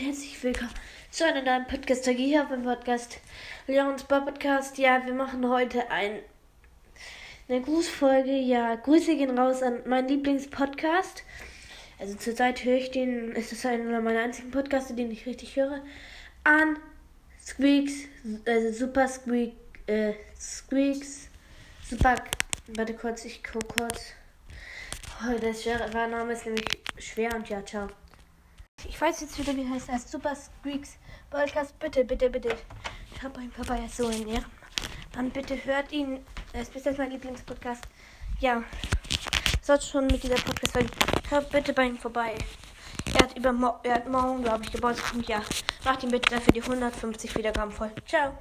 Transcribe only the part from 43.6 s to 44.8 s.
er hat morgen, glaube ich,